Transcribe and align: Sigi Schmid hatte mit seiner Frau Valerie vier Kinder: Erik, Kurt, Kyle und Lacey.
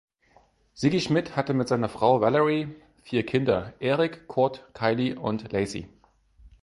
Sigi 0.73 0.99
Schmid 0.99 1.35
hatte 1.35 1.53
mit 1.53 1.67
seiner 1.67 1.87
Frau 1.87 2.21
Valerie 2.21 2.69
vier 3.03 3.23
Kinder: 3.23 3.75
Erik, 3.79 4.27
Kurt, 4.27 4.65
Kyle 4.73 5.19
und 5.19 5.51
Lacey. 5.51 5.87